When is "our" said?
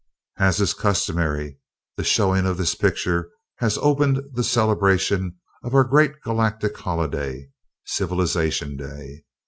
5.75-5.83